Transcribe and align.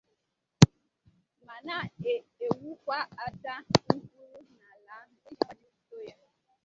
ma 1.45 1.55
na-ewukwa 1.67 2.97
aja 3.25 3.55
ngwùrù 3.95 4.37
n'ala 4.57 4.93
ahụ 5.01 5.15
iji 5.29 5.33
gbachibido 5.39 5.97
ya. 6.07 6.15